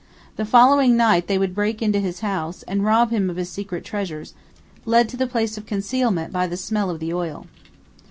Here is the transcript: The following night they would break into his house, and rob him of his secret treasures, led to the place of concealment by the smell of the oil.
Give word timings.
The 0.35 0.45
following 0.47 0.97
night 0.97 1.27
they 1.27 1.37
would 1.37 1.53
break 1.53 1.79
into 1.79 1.99
his 1.99 2.21
house, 2.21 2.63
and 2.63 2.83
rob 2.83 3.11
him 3.11 3.29
of 3.29 3.35
his 3.35 3.51
secret 3.51 3.85
treasures, 3.85 4.33
led 4.83 5.07
to 5.09 5.15
the 5.15 5.27
place 5.27 5.59
of 5.59 5.67
concealment 5.67 6.33
by 6.33 6.47
the 6.47 6.57
smell 6.57 6.89
of 6.89 6.99
the 6.99 7.13
oil. 7.13 7.45